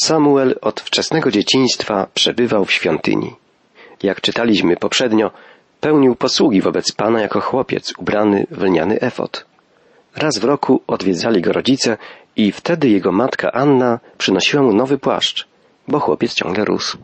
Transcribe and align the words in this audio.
Samuel 0.00 0.58
od 0.60 0.80
wczesnego 0.80 1.30
dzieciństwa 1.30 2.06
przebywał 2.14 2.64
w 2.64 2.72
świątyni. 2.72 3.36
Jak 4.02 4.20
czytaliśmy 4.20 4.76
poprzednio, 4.76 5.30
pełnił 5.80 6.14
posługi 6.14 6.60
wobec 6.60 6.92
Pana 6.92 7.20
jako 7.20 7.40
chłopiec 7.40 7.92
ubrany 7.98 8.46
w 8.50 8.62
lniany 8.62 9.00
efot. 9.00 9.46
Raz 10.16 10.38
w 10.38 10.44
roku 10.44 10.82
odwiedzali 10.86 11.42
go 11.42 11.52
rodzice 11.52 11.96
i 12.36 12.52
wtedy 12.52 12.88
jego 12.88 13.12
matka 13.12 13.52
Anna 13.52 13.98
przynosiła 14.18 14.62
mu 14.62 14.72
nowy 14.72 14.98
płaszcz, 14.98 15.46
bo 15.88 16.00
chłopiec 16.00 16.34
ciągle 16.34 16.64
rósł. 16.64 16.98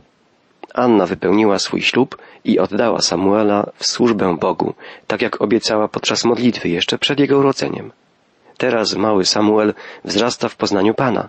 Anna 0.74 1.06
wypełniła 1.06 1.58
swój 1.58 1.82
ślub 1.82 2.18
i 2.44 2.58
oddała 2.58 3.00
Samuela 3.00 3.70
w 3.76 3.86
służbę 3.86 4.36
Bogu, 4.40 4.74
tak 5.06 5.22
jak 5.22 5.40
obiecała 5.40 5.88
podczas 5.88 6.24
modlitwy 6.24 6.68
jeszcze 6.68 6.98
przed 6.98 7.20
jego 7.20 7.38
urodzeniem. 7.38 7.92
Teraz 8.58 8.94
mały 8.94 9.24
Samuel 9.24 9.74
wzrasta 10.04 10.48
w 10.48 10.56
poznaniu 10.56 10.94
Pana, 10.94 11.28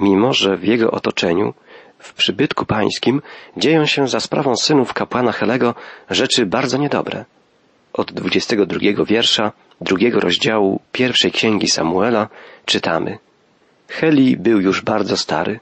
mimo 0.00 0.32
że 0.32 0.56
w 0.56 0.64
jego 0.64 0.90
otoczeniu, 0.90 1.54
w 1.98 2.14
przybytku 2.14 2.66
pańskim, 2.66 3.22
dzieją 3.56 3.86
się 3.86 4.08
za 4.08 4.20
sprawą 4.20 4.56
synów 4.56 4.92
kapłana 4.92 5.32
Helego 5.32 5.74
rzeczy 6.10 6.46
bardzo 6.46 6.78
niedobre. 6.78 7.24
Od 7.92 8.12
22 8.12 9.04
wiersza 9.04 9.52
drugiego 9.80 10.20
rozdziału 10.20 10.80
pierwszej 10.92 11.32
księgi 11.32 11.68
Samuela 11.68 12.28
czytamy 12.64 13.18
Heli 13.88 14.36
był 14.36 14.60
już 14.60 14.82
bardzo 14.82 15.16
stary. 15.16 15.60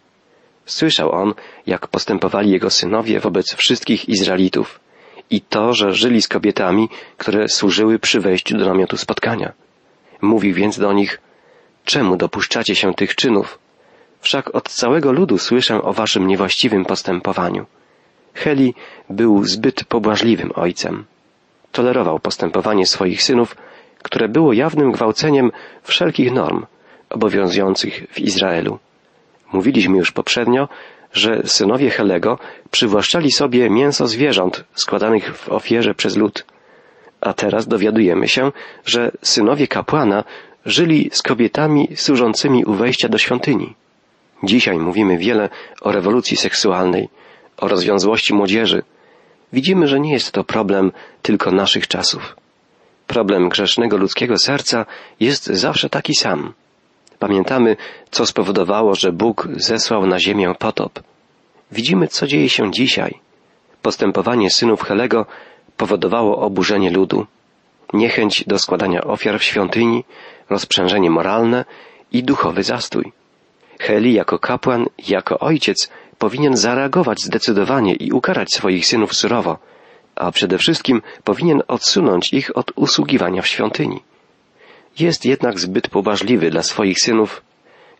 Słyszał 0.66 1.12
on, 1.12 1.34
jak 1.66 1.88
postępowali 1.88 2.50
jego 2.50 2.70
synowie 2.70 3.20
wobec 3.20 3.54
wszystkich 3.54 4.08
Izraelitów 4.08 4.80
i 5.30 5.40
to, 5.40 5.74
że 5.74 5.92
żyli 5.92 6.22
z 6.22 6.28
kobietami, 6.28 6.88
które 7.16 7.48
służyły 7.48 7.98
przy 7.98 8.20
wejściu 8.20 8.58
do 8.58 8.66
namiotu 8.66 8.96
spotkania. 8.96 9.52
Mówił 10.20 10.54
więc 10.54 10.78
do 10.78 10.92
nich, 10.92 11.20
czemu 11.84 12.16
dopuszczacie 12.16 12.74
się 12.74 12.94
tych 12.94 13.14
czynów? 13.14 13.58
Wszak 14.22 14.54
od 14.54 14.68
całego 14.68 15.12
ludu 15.12 15.38
słyszę 15.38 15.82
o 15.82 15.92
waszym 15.92 16.26
niewłaściwym 16.26 16.84
postępowaniu. 16.84 17.66
Heli 18.34 18.74
był 19.10 19.44
zbyt 19.44 19.84
pobłażliwym 19.84 20.52
ojcem. 20.54 21.04
Tolerował 21.72 22.18
postępowanie 22.18 22.86
swoich 22.86 23.22
synów, 23.22 23.56
które 24.02 24.28
było 24.28 24.52
jawnym 24.52 24.92
gwałceniem 24.92 25.50
wszelkich 25.82 26.32
norm 26.32 26.66
obowiązujących 27.10 28.06
w 28.10 28.18
Izraelu. 28.18 28.78
Mówiliśmy 29.52 29.98
już 29.98 30.12
poprzednio, 30.12 30.68
że 31.12 31.42
synowie 31.44 31.90
Helego 31.90 32.38
przywłaszczali 32.70 33.32
sobie 33.32 33.70
mięso 33.70 34.06
zwierząt 34.06 34.64
składanych 34.74 35.36
w 35.36 35.48
ofierze 35.48 35.94
przez 35.94 36.16
lud. 36.16 36.44
A 37.20 37.32
teraz 37.32 37.68
dowiadujemy 37.68 38.28
się, 38.28 38.52
że 38.84 39.10
synowie 39.22 39.68
kapłana 39.68 40.24
żyli 40.66 41.10
z 41.12 41.22
kobietami 41.22 41.88
służącymi 41.94 42.64
u 42.64 42.72
wejścia 42.72 43.08
do 43.08 43.18
świątyni. 43.18 43.74
Dzisiaj 44.42 44.78
mówimy 44.78 45.18
wiele 45.18 45.48
o 45.80 45.92
rewolucji 45.92 46.36
seksualnej, 46.36 47.08
o 47.56 47.68
rozwiązłości 47.68 48.34
młodzieży. 48.34 48.82
Widzimy, 49.52 49.88
że 49.88 50.00
nie 50.00 50.12
jest 50.12 50.32
to 50.32 50.44
problem 50.44 50.92
tylko 51.22 51.50
naszych 51.50 51.88
czasów. 51.88 52.36
Problem 53.06 53.48
grzesznego 53.48 53.96
ludzkiego 53.96 54.38
serca 54.38 54.86
jest 55.20 55.46
zawsze 55.46 55.90
taki 55.90 56.14
sam. 56.14 56.52
Pamiętamy, 57.18 57.76
co 58.10 58.26
spowodowało, 58.26 58.94
że 58.94 59.12
Bóg 59.12 59.48
zesłał 59.56 60.06
na 60.06 60.18
ziemię 60.18 60.54
potop. 60.58 61.00
Widzimy, 61.72 62.08
co 62.08 62.26
dzieje 62.26 62.48
się 62.48 62.70
dzisiaj. 62.70 63.18
Postępowanie 63.82 64.50
synów 64.50 64.82
Helego 64.82 65.26
powodowało 65.76 66.38
oburzenie 66.38 66.90
ludu, 66.90 67.26
niechęć 67.92 68.44
do 68.46 68.58
składania 68.58 69.04
ofiar 69.04 69.38
w 69.38 69.44
świątyni, 69.44 70.04
rozprzężenie 70.50 71.10
moralne 71.10 71.64
i 72.12 72.22
duchowy 72.24 72.62
zastój. 72.62 73.12
Heli 73.82 74.12
jako 74.12 74.38
kapłan, 74.38 74.86
jako 75.08 75.38
ojciec 75.38 75.90
powinien 76.18 76.56
zareagować 76.56 77.20
zdecydowanie 77.20 77.94
i 77.94 78.12
ukarać 78.12 78.48
swoich 78.54 78.86
synów 78.86 79.14
surowo, 79.14 79.58
a 80.14 80.32
przede 80.32 80.58
wszystkim 80.58 81.02
powinien 81.24 81.62
odsunąć 81.68 82.32
ich 82.32 82.56
od 82.56 82.72
usługiwania 82.76 83.42
w 83.42 83.46
świątyni. 83.46 84.02
Jest 84.98 85.24
jednak 85.24 85.60
zbyt 85.60 85.88
pobażliwy 85.88 86.50
dla 86.50 86.62
swoich 86.62 87.00
synów 87.00 87.42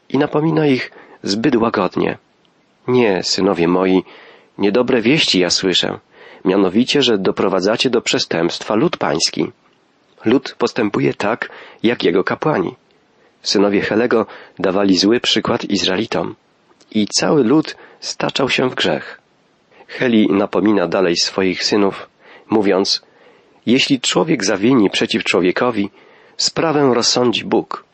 i 0.09 0.19
napomina 0.19 0.67
ich 0.67 0.91
zbyt 1.23 1.57
łagodnie. 1.57 2.19
Nie, 2.89 3.23
synowie 3.23 3.69
moi, 3.69 4.05
niedobre 4.59 5.03
wieści 5.03 5.41
ja 5.41 5.51
słyszę, 5.51 5.99
mianowicie, 6.45 7.03
że 7.03 7.19
doprowadzacie 7.19 7.91
do 7.91 8.01
przestępstwa 8.01 8.75
lud 8.75 8.97
pański. 8.97 9.51
Lud 10.25 10.55
postępuje 10.59 11.15
tak, 11.15 11.51
jak 11.83 12.05
jego 12.05 12.25
kapłani. 12.25 12.75
Synowie 13.43 13.81
Helego 13.81 14.27
dawali 14.59 14.99
zły 14.99 15.21
przykład 15.21 15.65
Izraelitom 15.65 16.35
i 16.91 17.07
cały 17.07 17.45
lud 17.45 17.77
staczał 18.01 18.49
się 18.49 18.71
w 18.71 18.75
grzech. 18.75 19.21
Heli 19.89 20.29
napomina 20.31 20.89
dalej 20.89 21.17
swoich 21.17 21.65
synów, 21.65 22.09
mówiąc, 22.51 23.03
jeśli 23.67 24.01
człowiek 24.01 24.45
zawini 24.45 24.91
przeciw 24.91 25.25
człowiekowi, 25.25 25.91
sprawę 26.37 26.91
rozsądzi 26.95 27.45
Bóg, 27.45 27.85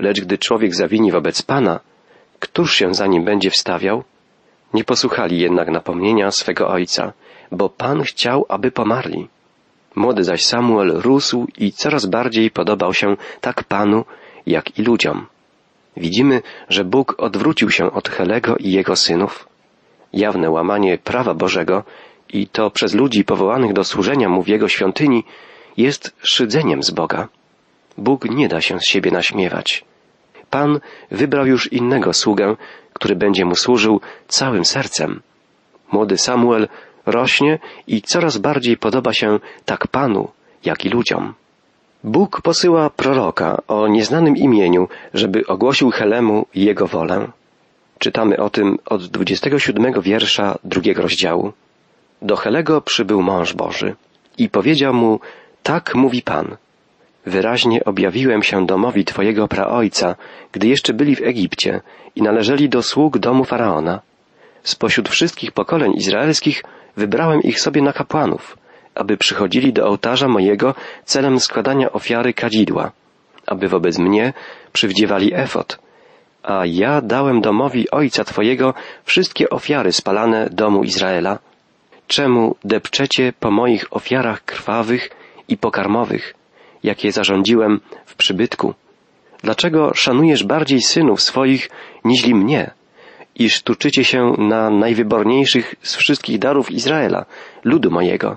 lecz 0.00 0.20
gdy 0.20 0.38
człowiek 0.38 0.74
zawini 0.74 1.12
wobec 1.12 1.42
Pana, 1.42 1.80
któż 2.38 2.74
się 2.74 2.94
za 2.94 3.06
nim 3.06 3.24
będzie 3.24 3.50
wstawiał? 3.50 4.04
Nie 4.74 4.84
posłuchali 4.84 5.38
jednak 5.38 5.68
napomnienia 5.68 6.30
swego 6.30 6.68
ojca, 6.68 7.12
bo 7.52 7.68
Pan 7.68 8.02
chciał, 8.02 8.46
aby 8.48 8.70
pomarli. 8.70 9.28
Młody 9.94 10.24
zaś 10.24 10.44
Samuel 10.44 10.92
rósł 10.92 11.46
i 11.58 11.72
coraz 11.72 12.06
bardziej 12.06 12.50
podobał 12.50 12.94
się 12.94 13.16
tak 13.40 13.64
Panu, 13.64 14.04
jak 14.46 14.78
i 14.78 14.82
ludziom. 14.82 15.26
Widzimy, 15.96 16.42
że 16.68 16.84
Bóg 16.84 17.14
odwrócił 17.18 17.70
się 17.70 17.92
od 17.92 18.08
Helego 18.08 18.56
i 18.56 18.70
jego 18.70 18.96
synów. 18.96 19.48
Jawne 20.12 20.50
łamanie 20.50 20.98
prawa 20.98 21.34
Bożego 21.34 21.84
i 22.32 22.46
to 22.46 22.70
przez 22.70 22.94
ludzi 22.94 23.24
powołanych 23.24 23.72
do 23.72 23.84
służenia 23.84 24.28
mu 24.28 24.42
w 24.42 24.48
jego 24.48 24.68
świątyni 24.68 25.24
jest 25.76 26.16
szydzeniem 26.18 26.82
z 26.82 26.90
Boga. 26.90 27.28
Bóg 27.98 28.24
nie 28.24 28.48
da 28.48 28.60
się 28.60 28.78
z 28.78 28.86
siebie 28.86 29.10
naśmiewać. 29.10 29.84
Pan 30.50 30.80
wybrał 31.10 31.46
już 31.46 31.72
innego 31.72 32.12
sługę, 32.12 32.56
który 32.92 33.16
będzie 33.16 33.44
mu 33.44 33.54
służył 33.54 34.00
całym 34.28 34.64
sercem. 34.64 35.22
Młody 35.92 36.18
Samuel 36.18 36.68
rośnie 37.06 37.58
i 37.86 38.02
coraz 38.02 38.38
bardziej 38.38 38.76
podoba 38.76 39.12
się 39.12 39.38
tak 39.64 39.88
Panu, 39.88 40.30
jak 40.64 40.84
i 40.84 40.88
ludziom. 40.88 41.34
Bóg 42.04 42.40
posyła 42.42 42.90
proroka 42.90 43.62
o 43.68 43.88
nieznanym 43.88 44.36
imieniu, 44.36 44.88
żeby 45.14 45.46
ogłosił 45.46 45.90
Helemu 45.90 46.46
jego 46.54 46.86
wolę. 46.86 47.28
Czytamy 47.98 48.36
o 48.36 48.50
tym 48.50 48.78
od 48.86 49.06
27 49.06 50.00
wiersza 50.00 50.58
drugiego 50.64 51.02
rozdziału. 51.02 51.52
Do 52.22 52.36
Helego 52.36 52.80
przybył 52.80 53.22
mąż 53.22 53.52
Boży 53.52 53.94
i 54.38 54.48
powiedział 54.48 54.94
mu, 54.94 55.20
tak 55.62 55.94
mówi 55.94 56.22
Pan. 56.22 56.56
Wyraźnie 57.26 57.84
objawiłem 57.84 58.42
się 58.42 58.66
domowi 58.66 59.04
Twojego 59.04 59.48
praojca, 59.48 60.16
gdy 60.52 60.66
jeszcze 60.66 60.94
byli 60.94 61.16
w 61.16 61.22
Egipcie 61.22 61.80
i 62.16 62.22
należeli 62.22 62.68
do 62.68 62.82
sług 62.82 63.18
domu 63.18 63.44
Faraona. 63.44 64.00
Spośród 64.62 65.08
wszystkich 65.08 65.52
pokoleń 65.52 65.92
izraelskich 65.96 66.64
wybrałem 66.96 67.42
ich 67.42 67.60
sobie 67.60 67.82
na 67.82 67.92
kapłanów, 67.92 68.56
aby 68.94 69.16
przychodzili 69.16 69.72
do 69.72 69.86
ołtarza 69.86 70.28
mojego 70.28 70.74
celem 71.04 71.40
składania 71.40 71.92
ofiary 71.92 72.34
kadzidła, 72.34 72.92
aby 73.46 73.68
wobec 73.68 73.98
mnie 73.98 74.32
przywdziewali 74.72 75.34
efot, 75.34 75.78
a 76.44 76.66
ja 76.66 77.00
dałem 77.00 77.40
domowi 77.40 77.90
ojca 77.90 78.24
Twojego 78.24 78.74
wszystkie 79.04 79.50
ofiary 79.50 79.92
spalane 79.92 80.48
domu 80.50 80.84
Izraela. 80.84 81.38
Czemu 82.06 82.56
depczecie 82.64 83.32
po 83.40 83.50
moich 83.50 83.86
ofiarach 83.90 84.44
krwawych 84.44 85.10
i 85.48 85.56
pokarmowych, 85.56 86.34
jakie 86.82 87.12
zarządziłem 87.12 87.80
w 88.06 88.14
przybytku? 88.14 88.74
Dlaczego 89.42 89.94
szanujesz 89.94 90.44
bardziej 90.44 90.80
synów 90.80 91.22
swoich 91.22 91.70
niźli 92.04 92.34
mnie, 92.34 92.70
iż 93.34 93.62
tuczycie 93.62 94.04
się 94.04 94.34
na 94.38 94.70
najwyborniejszych 94.70 95.74
z 95.82 95.96
wszystkich 95.96 96.38
darów 96.38 96.70
Izraela, 96.70 97.24
ludu 97.64 97.90
mojego? 97.90 98.36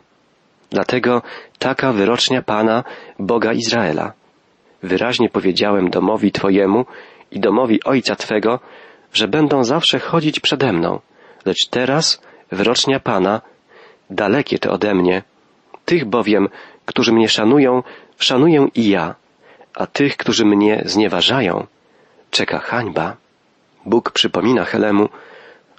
Dlatego 0.70 1.22
taka 1.60 1.94
wyrocznia 1.94 2.42
Pana, 2.42 2.84
Boga 3.20 3.54
Izraela. 3.54 4.14
Wyraźnie 4.84 5.30
powiedziałem 5.30 5.90
domowi 5.90 6.32
Twojemu 6.32 6.86
i 7.32 7.40
domowi 7.40 7.84
Ojca 7.84 8.16
Twego, 8.16 8.60
że 9.14 9.28
będą 9.28 9.64
zawsze 9.64 10.00
chodzić 10.00 10.40
przede 10.40 10.74
mną, 10.74 11.00
lecz 11.46 11.68
teraz 11.70 12.22
wyrocznia 12.52 13.00
Pana, 13.00 13.42
dalekie 14.10 14.60
to 14.60 14.72
ode 14.72 14.96
mnie. 14.96 15.24
Tych 15.86 16.06
bowiem, 16.06 16.50
którzy 16.86 17.14
mnie 17.14 17.30
szanują, 17.30 17.84
szanuję 18.20 18.68
i 18.76 18.90
ja, 18.90 19.16
a 19.76 19.88
tych, 19.88 20.18
którzy 20.18 20.46
mnie 20.46 20.84
znieważają, 20.86 21.68
czeka 22.32 22.60
hańba. 22.60 23.16
Bóg 23.86 24.12
przypomina 24.12 24.66
Helemu, 24.66 25.10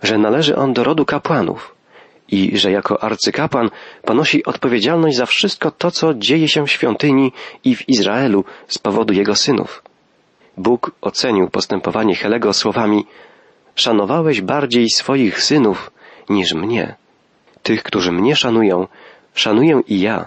że 0.03 0.19
należy 0.19 0.57
on 0.57 0.73
do 0.73 0.85
rodu 0.85 1.05
kapłanów 1.05 1.78
i 2.29 2.59
że 2.59 2.71
jako 2.71 3.03
arcykapłan 3.03 3.71
ponosi 4.05 4.45
odpowiedzialność 4.45 5.17
za 5.17 5.27
wszystko 5.27 5.71
to, 5.71 5.91
co 5.91 6.15
dzieje 6.15 6.49
się 6.49 6.67
w 6.67 6.71
świątyni 6.71 7.33
i 7.65 7.77
w 7.77 7.89
Izraelu 7.89 8.45
z 8.69 8.79
powodu 8.79 9.15
jego 9.15 9.35
synów. 9.35 9.83
Bóg 10.57 10.91
ocenił 11.01 11.49
postępowanie 11.49 12.15
Helego 12.15 12.53
słowami 12.53 13.07
szanowałeś 13.75 14.41
bardziej 14.41 14.91
swoich 14.91 15.43
synów 15.43 15.91
niż 16.29 16.55
mnie. 16.55 16.95
Tych, 17.63 17.83
którzy 17.83 18.13
mnie 18.13 18.37
szanują, 18.37 18.87
szanuję 19.35 19.81
i 19.87 20.01
ja, 20.01 20.27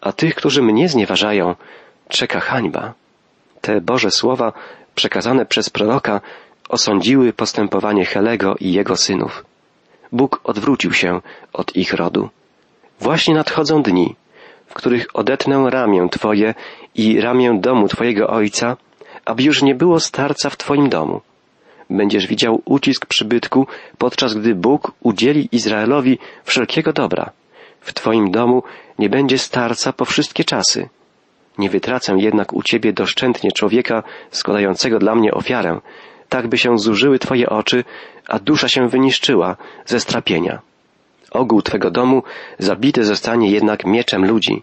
a 0.00 0.12
tych, 0.12 0.34
którzy 0.34 0.62
mnie 0.62 0.88
znieważają, 0.88 1.54
czeka 2.08 2.40
hańba. 2.40 2.94
Te 3.60 3.80
Boże 3.80 4.10
słowa 4.10 4.52
przekazane 4.94 5.46
przez 5.46 5.70
proroka 5.70 6.20
osądziły 6.68 7.32
postępowanie 7.32 8.04
Helego 8.04 8.54
i 8.60 8.72
jego 8.72 8.96
synów. 8.96 9.49
Bóg 10.12 10.40
odwrócił 10.44 10.92
się 10.92 11.20
od 11.52 11.76
ich 11.76 11.94
rodu. 11.94 12.28
Właśnie 13.00 13.34
nadchodzą 13.34 13.82
dni, 13.82 14.16
w 14.66 14.74
których 14.74 15.06
odetnę 15.14 15.70
ramię 15.70 16.08
Twoje 16.10 16.54
i 16.94 17.20
ramię 17.20 17.58
domu 17.60 17.88
Twojego 17.88 18.28
ojca, 18.28 18.76
aby 19.24 19.42
już 19.42 19.62
nie 19.62 19.74
było 19.74 20.00
starca 20.00 20.50
w 20.50 20.56
Twoim 20.56 20.88
domu. 20.88 21.20
Będziesz 21.90 22.26
widział 22.26 22.62
ucisk 22.64 23.06
przybytku, 23.06 23.66
podczas 23.98 24.34
gdy 24.34 24.54
Bóg 24.54 24.92
udzieli 25.00 25.48
Izraelowi 25.52 26.18
wszelkiego 26.44 26.92
dobra. 26.92 27.30
W 27.80 27.92
Twoim 27.92 28.30
domu 28.30 28.62
nie 28.98 29.08
będzie 29.08 29.38
starca 29.38 29.92
po 29.92 30.04
wszystkie 30.04 30.44
czasy. 30.44 30.88
Nie 31.58 31.70
wytracę 31.70 32.14
jednak 32.18 32.52
u 32.52 32.62
Ciebie 32.62 32.92
doszczętnie 32.92 33.52
człowieka 33.52 34.02
składającego 34.30 34.98
dla 34.98 35.14
mnie 35.14 35.34
ofiarę, 35.34 35.80
tak 36.30 36.48
by 36.48 36.58
się 36.58 36.78
zużyły 36.78 37.18
Twoje 37.18 37.48
oczy, 37.48 37.84
a 38.28 38.38
dusza 38.38 38.68
się 38.68 38.88
wyniszczyła 38.88 39.56
ze 39.86 40.00
strapienia. 40.00 40.60
Ogół 41.30 41.62
Twego 41.62 41.90
domu 41.90 42.22
zabity 42.58 43.04
zostanie 43.04 43.50
jednak 43.50 43.84
mieczem 43.84 44.26
ludzi. 44.26 44.62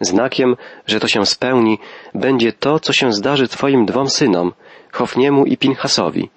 Znakiem, 0.00 0.56
że 0.86 1.00
to 1.00 1.08
się 1.08 1.26
spełni, 1.26 1.78
będzie 2.14 2.52
to, 2.52 2.80
co 2.80 2.92
się 2.92 3.12
zdarzy 3.12 3.48
Twoim 3.48 3.86
dwom 3.86 4.08
synom, 4.10 4.52
Hofniemu 4.92 5.44
i 5.44 5.56
Pinchasowi. 5.56 6.30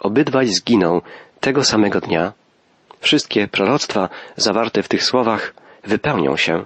Obydwaj 0.00 0.46
zginą 0.46 1.00
tego 1.40 1.64
samego 1.64 2.00
dnia. 2.00 2.32
Wszystkie 3.00 3.48
proroctwa 3.48 4.08
zawarte 4.36 4.82
w 4.82 4.88
tych 4.88 5.04
słowach 5.04 5.54
wypełnią 5.84 6.36
się. 6.36 6.64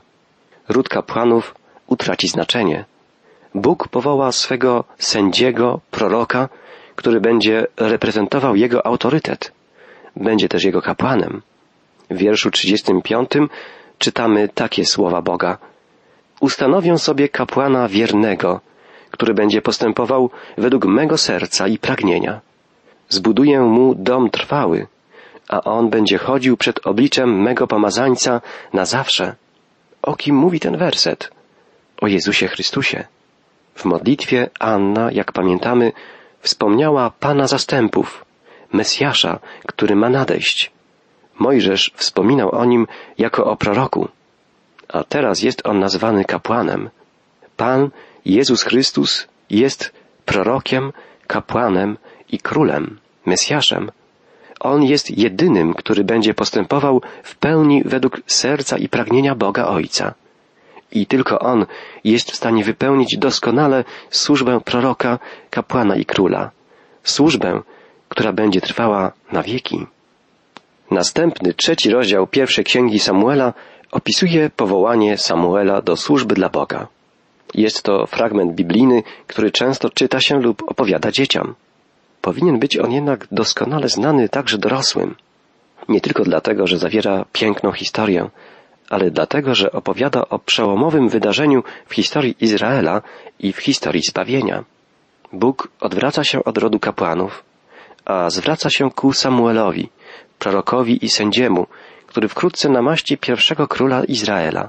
Ród 0.68 0.88
kapłanów 0.88 1.54
utraci 1.86 2.28
znaczenie. 2.28 2.84
Bóg 3.54 3.88
powoła 3.88 4.32
swego 4.32 4.84
sędziego, 4.98 5.80
proroka, 5.90 6.48
który 6.96 7.20
będzie 7.20 7.66
reprezentował 7.76 8.56
jego 8.56 8.86
autorytet. 8.86 9.52
Będzie 10.16 10.48
też 10.48 10.64
jego 10.64 10.82
kapłanem. 10.82 11.42
W 12.10 12.16
wierszu 12.16 12.50
35 12.50 13.30
czytamy 13.98 14.48
takie 14.48 14.84
słowa 14.84 15.22
Boga. 15.22 15.58
Ustanowię 16.40 16.98
sobie 16.98 17.28
kapłana 17.28 17.88
wiernego, 17.88 18.60
który 19.10 19.34
będzie 19.34 19.62
postępował 19.62 20.30
według 20.58 20.84
mego 20.86 21.18
serca 21.18 21.68
i 21.68 21.78
pragnienia. 21.78 22.40
Zbuduję 23.08 23.60
mu 23.60 23.94
dom 23.94 24.30
trwały, 24.30 24.86
a 25.48 25.60
on 25.60 25.90
będzie 25.90 26.18
chodził 26.18 26.56
przed 26.56 26.86
obliczem 26.86 27.42
mego 27.42 27.66
pomazańca 27.66 28.40
na 28.72 28.84
zawsze. 28.84 29.34
O 30.02 30.16
kim 30.16 30.36
mówi 30.36 30.60
ten 30.60 30.76
werset? 30.76 31.30
O 32.00 32.06
Jezusie 32.06 32.48
Chrystusie. 32.48 33.04
W 33.74 33.84
modlitwie 33.84 34.50
Anna, 34.60 35.12
jak 35.12 35.32
pamiętamy, 35.32 35.92
wspomniała 36.40 37.10
Pana 37.10 37.46
zastępów, 37.46 38.24
Mesjasza, 38.72 39.38
który 39.66 39.96
ma 39.96 40.08
nadejść. 40.08 40.70
Mojżesz 41.38 41.92
wspominał 41.94 42.54
o 42.54 42.64
nim 42.64 42.86
jako 43.18 43.44
o 43.44 43.56
proroku, 43.56 44.08
a 44.88 45.04
teraz 45.04 45.42
jest 45.42 45.66
on 45.66 45.78
nazwany 45.78 46.24
kapłanem. 46.24 46.90
Pan 47.56 47.90
Jezus 48.24 48.62
Chrystus 48.62 49.28
jest 49.50 49.92
prorokiem, 50.24 50.92
kapłanem 51.26 51.96
i 52.32 52.38
królem, 52.38 52.98
Mesjaszem. 53.26 53.90
On 54.60 54.82
jest 54.82 55.18
jedynym, 55.18 55.74
który 55.74 56.04
będzie 56.04 56.34
postępował 56.34 57.02
w 57.22 57.36
pełni 57.36 57.82
według 57.84 58.20
serca 58.26 58.78
i 58.78 58.88
pragnienia 58.88 59.34
Boga 59.34 59.66
Ojca. 59.66 60.14
I 60.96 61.06
tylko 61.06 61.38
On 61.38 61.66
jest 62.04 62.30
w 62.30 62.36
stanie 62.36 62.64
wypełnić 62.64 63.18
doskonale 63.18 63.84
służbę 64.10 64.60
proroka, 64.64 65.18
kapłana 65.50 65.96
i 65.96 66.04
króla. 66.04 66.50
Służbę, 67.02 67.60
która 68.08 68.32
będzie 68.32 68.60
trwała 68.60 69.12
na 69.32 69.42
wieki. 69.42 69.86
Następny, 70.90 71.54
trzeci 71.54 71.90
rozdział 71.90 72.26
pierwszej 72.26 72.64
księgi 72.64 72.98
Samuela 72.98 73.52
opisuje 73.90 74.50
powołanie 74.50 75.18
Samuela 75.18 75.82
do 75.82 75.96
służby 75.96 76.34
dla 76.34 76.48
Boga. 76.48 76.86
Jest 77.54 77.82
to 77.82 78.06
fragment 78.06 78.52
biblijny, 78.52 79.02
który 79.26 79.50
często 79.50 79.90
czyta 79.90 80.20
się 80.20 80.40
lub 80.40 80.62
opowiada 80.66 81.10
dzieciom. 81.10 81.54
Powinien 82.20 82.58
być 82.58 82.78
on 82.78 82.92
jednak 82.92 83.26
doskonale 83.32 83.88
znany 83.88 84.28
także 84.28 84.58
dorosłym. 84.58 85.14
Nie 85.88 86.00
tylko 86.00 86.22
dlatego, 86.22 86.66
że 86.66 86.78
zawiera 86.78 87.24
piękną 87.32 87.72
historię, 87.72 88.30
ale 88.90 89.10
dlatego, 89.10 89.54
że 89.54 89.72
opowiada 89.72 90.28
o 90.28 90.38
przełomowym 90.38 91.08
wydarzeniu 91.08 91.62
w 91.86 91.94
historii 91.94 92.36
Izraela 92.40 93.02
i 93.38 93.52
w 93.52 93.58
historii 93.58 94.02
zbawienia. 94.02 94.64
Bóg 95.32 95.68
odwraca 95.80 96.24
się 96.24 96.44
od 96.44 96.58
rodu 96.58 96.78
kapłanów, 96.78 97.44
a 98.04 98.30
zwraca 98.30 98.70
się 98.70 98.90
ku 98.90 99.12
Samuelowi, 99.12 99.88
prorokowi 100.38 101.04
i 101.04 101.08
sędziemu, 101.08 101.66
który 102.06 102.28
wkrótce 102.28 102.68
namaści 102.68 103.18
pierwszego 103.18 103.68
króla 103.68 104.04
Izraela. 104.04 104.68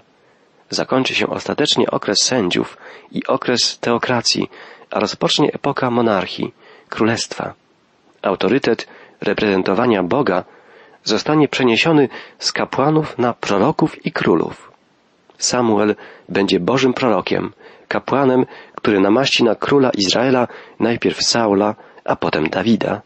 Zakończy 0.69 1.15
się 1.15 1.27
ostatecznie 1.27 1.91
okres 1.91 2.17
sędziów 2.23 2.77
i 3.11 3.27
okres 3.27 3.79
teokracji, 3.79 4.49
a 4.91 4.99
rozpocznie 4.99 5.53
epoka 5.53 5.91
monarchii, 5.91 6.53
królestwa. 6.89 7.53
Autorytet 8.21 8.87
reprezentowania 9.21 10.03
Boga 10.03 10.43
zostanie 11.07 11.47
przeniesiony 11.47 12.09
z 12.39 12.51
kapłanów 12.51 13.17
na 13.17 13.33
proroków 13.33 14.05
i 14.05 14.11
królów. 14.11 14.71
Samuel 15.37 15.95
będzie 16.29 16.59
Bożym 16.59 16.93
prorokiem, 16.93 17.53
kapłanem, 17.87 18.45
który 18.75 18.99
namaści 18.99 19.43
na 19.43 19.55
króla 19.55 19.89
Izraela 19.89 20.47
najpierw 20.79 21.23
Saula, 21.23 21.75
a 22.05 22.15
potem 22.15 22.49
Dawida. 22.49 23.01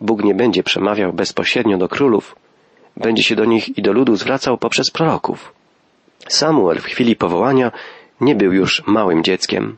Bóg 0.00 0.24
nie 0.24 0.34
będzie 0.34 0.62
przemawiał 0.62 1.12
bezpośrednio 1.12 1.78
do 1.78 1.88
królów, 1.88 2.36
będzie 2.96 3.22
się 3.22 3.36
do 3.36 3.44
nich 3.44 3.78
i 3.78 3.82
do 3.82 3.92
ludu 3.92 4.16
zwracał 4.16 4.58
poprzez 4.58 4.90
proroków. 4.90 5.52
Samuel 6.28 6.78
w 6.80 6.84
chwili 6.84 7.16
powołania 7.16 7.72
nie 8.20 8.34
był 8.34 8.52
już 8.52 8.82
małym 8.86 9.24
dzieckiem. 9.24 9.76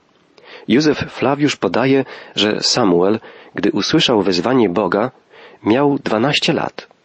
Józef 0.69 0.99
Flawiusz 0.99 1.57
podaje, 1.57 2.05
że 2.37 2.61
Samuel, 2.61 3.21
gdy 3.55 3.71
usłyszał 3.71 4.23
wezwanie 4.23 4.69
Boga, 4.69 5.11
miał 5.63 5.99
dwanaście 5.99 6.53
lat. 6.53 6.98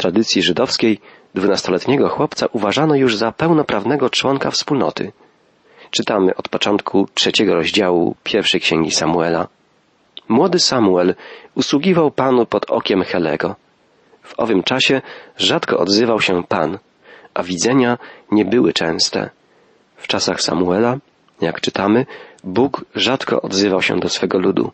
Tradycji 0.00 0.42
żydowskiej 0.42 0.98
dwunastoletniego 1.34 2.08
chłopca 2.08 2.46
uważano 2.52 2.94
już 2.94 3.16
za 3.16 3.32
pełnoprawnego 3.32 4.10
członka 4.10 4.50
wspólnoty. 4.50 5.12
Czytamy 5.90 6.36
od 6.36 6.48
początku 6.48 7.08
trzeciego 7.14 7.54
rozdziału 7.54 8.16
pierwszej 8.24 8.60
księgi 8.60 8.90
Samuela. 8.90 9.48
Młody 10.28 10.58
Samuel 10.58 11.14
usługiwał 11.54 12.10
Panu 12.10 12.46
pod 12.46 12.70
okiem 12.70 13.02
Helego. 13.02 13.56
W 14.22 14.34
owym 14.38 14.62
czasie 14.62 15.02
rzadko 15.36 15.78
odzywał 15.78 16.20
się 16.20 16.42
Pan, 16.48 16.78
a 17.34 17.42
widzenia 17.42 17.98
nie 18.32 18.44
były 18.44 18.72
częste. 18.72 19.30
W 19.96 20.06
czasach 20.06 20.42
Samuela, 20.42 20.96
jak 21.40 21.60
czytamy, 21.60 22.06
Bóg 22.44 22.84
rzadko 22.94 23.42
odzywał 23.42 23.82
się 23.82 24.00
do 24.00 24.08
swego 24.08 24.38
ludu. 24.38 24.70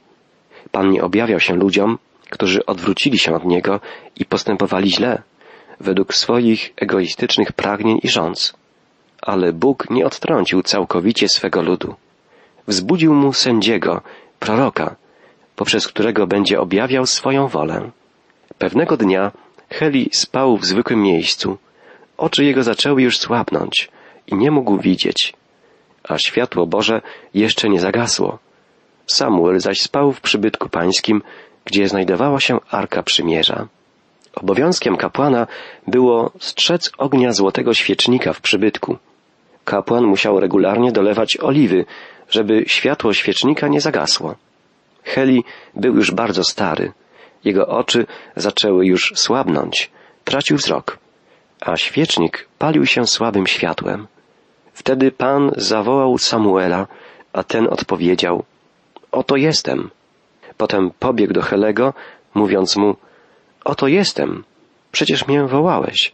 Pan 0.73 0.91
nie 0.91 1.03
objawiał 1.03 1.41
się 1.41 1.55
ludziom, 1.55 1.99
którzy 2.31 2.67
odwrócili 2.67 3.19
się 3.19 3.35
od 3.35 3.45
Niego 3.45 3.81
i 4.17 4.25
postępowali 4.25 4.91
źle, 4.91 5.23
według 5.81 6.15
swoich 6.15 6.73
egoistycznych 6.77 7.53
pragnień 7.53 8.01
i 8.03 8.09
rządz. 8.09 8.55
Ale 9.23 9.53
Bóg 9.53 9.91
nie 9.91 10.07
odtrącił 10.07 10.63
całkowicie 10.63 11.29
swego 11.29 11.63
ludu. 11.63 11.95
Wzbudził 12.67 13.15
mu 13.15 13.33
sędziego, 13.33 14.03
proroka, 14.39 14.97
poprzez 15.57 15.89
którego 15.89 16.27
będzie 16.27 16.61
objawiał 16.61 17.07
swoją 17.07 17.49
wolę. 17.49 17.91
Pewnego 18.59 18.97
dnia 18.97 19.33
Heli 19.71 20.11
spał 20.13 20.57
w 20.57 20.65
zwykłym 20.65 21.03
miejscu. 21.03 21.59
Oczy 22.17 22.45
jego 22.45 22.63
zaczęły 22.63 23.03
już 23.03 23.19
słabnąć 23.19 23.89
i 24.27 24.35
nie 24.35 24.51
mógł 24.51 24.79
widzieć, 24.79 25.35
a 26.05 26.19
światło 26.19 26.67
Boże 26.67 27.03
jeszcze 27.35 27.69
nie 27.69 27.81
zagasło. 27.81 28.39
Samuel 29.07 29.61
zaś 29.61 29.81
spał 29.81 30.13
w 30.13 30.21
przybytku 30.21 30.69
pańskim, 30.69 31.23
gdzie 31.67 31.89
znajdowała 31.89 32.41
się 32.41 32.59
Arka 32.71 33.03
Przymierza. 33.03 33.67
Obowiązkiem 34.35 34.97
kapłana 34.97 35.47
było 35.87 36.31
strzec 36.39 36.93
ognia 36.99 37.33
złotego 37.33 37.75
świecznika 37.75 38.33
w 38.33 38.41
przybytku. 38.41 38.97
Kapłan 39.65 40.05
musiał 40.05 40.41
regularnie 40.41 40.93
dolewać 40.93 41.37
oliwy, 41.41 41.85
żeby 42.31 42.65
światło 42.67 43.13
świecznika 43.13 43.69
nie 43.69 43.81
zagasło. 43.81 44.35
Heli 45.05 45.45
był 45.75 45.95
już 45.97 46.11
bardzo 46.11 46.45
stary. 46.45 46.93
Jego 47.45 47.69
oczy 47.69 48.07
zaczęły 48.37 48.87
już 48.87 49.13
słabnąć. 49.17 49.91
Tracił 50.25 50.57
wzrok. 50.57 50.99
A 51.61 51.77
świecznik 51.77 52.49
palił 52.59 52.87
się 52.87 53.07
słabym 53.07 53.47
światłem. 53.47 54.07
Wtedy 54.73 55.11
Pan 55.11 55.51
zawołał 55.57 56.19
Samuela, 56.19 56.87
a 57.33 57.43
ten 57.43 57.67
odpowiedział, 57.67 58.45
oto 59.13 59.37
jestem. 59.37 59.91
Potem 60.57 60.91
pobiegł 60.99 61.33
do 61.33 61.43
Helego, 61.43 61.95
mówiąc 62.35 62.77
mu, 62.77 62.97
Oto 63.67 63.89
jestem. 63.89 64.45
Przecież 64.93 65.27
mię 65.29 65.47
wołałeś. 65.47 66.13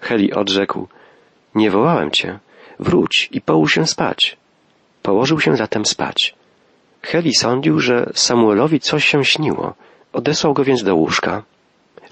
Heli 0.00 0.32
odrzekł, 0.32 0.88
nie 1.54 1.70
wołałem 1.70 2.10
cię. 2.10 2.38
Wróć 2.78 3.28
i 3.32 3.40
połóż 3.40 3.74
się 3.74 3.86
spać. 3.86 4.36
Położył 5.02 5.40
się 5.40 5.56
zatem 5.56 5.86
spać. 5.86 6.34
Heli 7.02 7.34
sądził, 7.34 7.80
że 7.80 8.10
Samuelowi 8.14 8.80
coś 8.80 9.04
się 9.04 9.24
śniło. 9.24 9.74
Odesłał 10.12 10.54
go 10.54 10.64
więc 10.64 10.82
do 10.82 10.96
łóżka. 10.96 11.42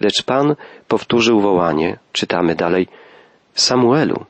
Lecz 0.01 0.23
Pan 0.23 0.57
powtórzył 0.89 1.41
wołanie. 1.41 1.99
Czytamy 2.13 2.55
dalej. 2.55 2.89
Samuelu. 3.55 4.25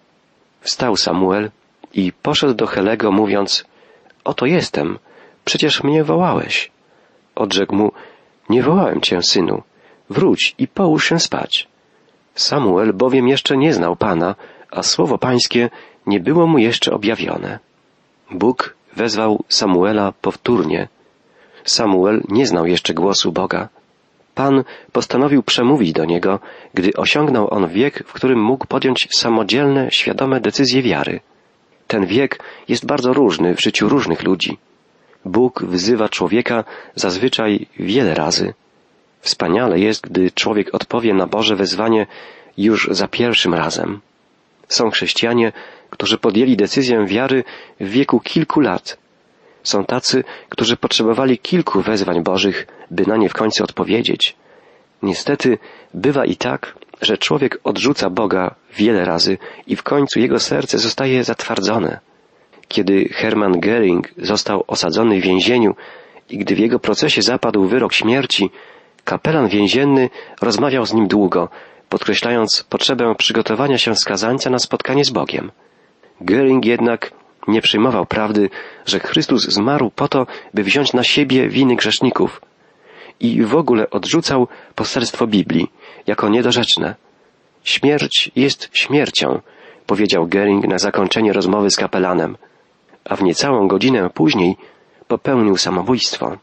Wstał 0.60 0.96
Samuel 0.96 1.50
i 1.94 2.12
poszedł 2.12 2.54
do 2.54 2.66
Helego, 2.66 3.12
mówiąc, 3.12 3.64
oto 4.24 4.46
jestem, 4.46 4.98
przecież 5.44 5.82
mnie 5.82 6.04
wołałeś. 6.04 6.70
Odrzekł 7.36 7.74
mu, 7.74 7.92
nie 8.48 8.62
wołałem 8.62 9.00
cię, 9.00 9.22
synu, 9.22 9.62
wróć 10.10 10.54
i 10.58 10.68
połóż 10.68 11.08
się 11.08 11.18
spać. 11.18 11.68
Samuel 12.34 12.92
bowiem 12.92 13.28
jeszcze 13.28 13.56
nie 13.56 13.72
znał 13.74 13.96
Pana, 13.96 14.34
a 14.70 14.82
słowo 14.82 15.18
Pańskie 15.18 15.70
nie 16.06 16.20
było 16.20 16.46
mu 16.46 16.58
jeszcze 16.58 16.92
objawione. 16.92 17.58
Bóg 18.30 18.76
wezwał 18.96 19.44
Samuela 19.48 20.12
powtórnie. 20.12 20.88
Samuel 21.64 22.22
nie 22.28 22.46
znał 22.46 22.66
jeszcze 22.66 22.94
głosu 22.94 23.32
Boga. 23.32 23.68
Pan 24.34 24.64
postanowił 24.92 25.42
przemówić 25.42 25.92
do 25.92 26.04
niego, 26.04 26.38
gdy 26.74 26.92
osiągnął 26.92 27.54
on 27.54 27.68
wiek, 27.68 28.04
w 28.06 28.12
którym 28.12 28.42
mógł 28.42 28.66
podjąć 28.66 29.08
samodzielne, 29.10 29.88
świadome 29.90 30.40
decyzje 30.40 30.82
wiary. 30.82 31.20
Ten 31.86 32.06
wiek 32.06 32.42
jest 32.68 32.86
bardzo 32.86 33.12
różny 33.12 33.54
w 33.54 33.60
życiu 33.60 33.88
różnych 33.88 34.22
ludzi. 34.22 34.58
Bóg 35.26 35.64
wzywa 35.64 36.08
człowieka 36.08 36.64
zazwyczaj 36.94 37.66
wiele 37.78 38.14
razy. 38.14 38.54
Wspaniale 39.20 39.78
jest, 39.78 40.02
gdy 40.06 40.30
człowiek 40.30 40.74
odpowie 40.74 41.14
na 41.14 41.26
Boże 41.26 41.56
wezwanie 41.56 42.06
już 42.58 42.88
za 42.90 43.08
pierwszym 43.08 43.54
razem. 43.54 44.00
Są 44.68 44.90
chrześcijanie, 44.90 45.52
którzy 45.90 46.18
podjęli 46.18 46.56
decyzję 46.56 47.06
wiary 47.06 47.44
w 47.80 47.88
wieku 47.88 48.20
kilku 48.20 48.60
lat. 48.60 48.98
Są 49.62 49.84
tacy, 49.84 50.24
którzy 50.48 50.76
potrzebowali 50.76 51.38
kilku 51.38 51.80
wezwań 51.80 52.22
Bożych, 52.22 52.66
by 52.90 53.06
na 53.06 53.16
nie 53.16 53.28
w 53.28 53.34
końcu 53.34 53.64
odpowiedzieć. 53.64 54.36
Niestety 55.02 55.58
bywa 55.94 56.24
i 56.24 56.36
tak, 56.36 56.74
że 57.02 57.18
człowiek 57.18 57.58
odrzuca 57.64 58.10
Boga 58.10 58.54
wiele 58.76 59.04
razy 59.04 59.38
i 59.66 59.76
w 59.76 59.82
końcu 59.82 60.20
jego 60.20 60.40
serce 60.40 60.78
zostaje 60.78 61.24
zatwardzone. 61.24 62.00
Kiedy 62.68 63.08
Hermann 63.08 63.60
Göring 63.60 64.02
został 64.18 64.64
osadzony 64.66 65.20
w 65.20 65.24
więzieniu 65.24 65.74
i 66.30 66.38
gdy 66.38 66.54
w 66.54 66.58
jego 66.58 66.78
procesie 66.78 67.22
zapadł 67.22 67.66
wyrok 67.66 67.92
śmierci, 67.92 68.50
kapelan 69.04 69.48
więzienny 69.48 70.10
rozmawiał 70.42 70.86
z 70.86 70.94
nim 70.94 71.08
długo, 71.08 71.48
podkreślając 71.88 72.62
potrzebę 72.62 73.14
przygotowania 73.18 73.78
się 73.78 73.94
skazańca 73.94 74.50
na 74.50 74.58
spotkanie 74.58 75.04
z 75.04 75.10
Bogiem. 75.10 75.50
Göring 76.20 76.64
jednak 76.64 77.12
nie 77.48 77.62
przyjmował 77.62 78.06
prawdy, 78.06 78.50
że 78.86 79.00
Chrystus 79.00 79.42
zmarł 79.48 79.90
po 79.90 80.08
to, 80.08 80.26
by 80.54 80.62
wziąć 80.62 80.92
na 80.92 81.04
siebie 81.04 81.48
winy 81.48 81.76
grzeszników 81.76 82.40
i 83.20 83.42
w 83.42 83.54
ogóle 83.54 83.90
odrzucał 83.90 84.48
poselstwo 84.74 85.26
Biblii 85.26 85.70
jako 86.06 86.28
niedorzeczne. 86.28 86.94
Śmierć 87.64 88.30
jest 88.36 88.70
śmiercią, 88.72 89.40
powiedział 89.86 90.26
Göring 90.26 90.68
na 90.68 90.78
zakończenie 90.78 91.32
rozmowy 91.32 91.70
z 91.70 91.76
kapelanem, 91.76 92.36
a 93.08 93.16
w 93.16 93.22
niecałą 93.22 93.68
godzinę 93.68 94.10
później 94.14 94.56
popełnił 95.08 95.56
samobójstwo. 95.56 96.36